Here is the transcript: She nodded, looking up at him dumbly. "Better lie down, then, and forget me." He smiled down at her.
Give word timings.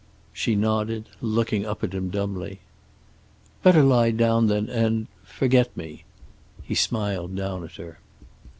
She 0.33 0.55
nodded, 0.55 1.09
looking 1.21 1.63
up 1.63 1.83
at 1.83 1.93
him 1.93 2.09
dumbly. 2.09 2.61
"Better 3.61 3.83
lie 3.83 4.09
down, 4.09 4.47
then, 4.47 4.67
and 4.67 5.05
forget 5.23 5.77
me." 5.77 6.05
He 6.63 6.73
smiled 6.73 7.35
down 7.35 7.63
at 7.63 7.75
her. 7.75 7.99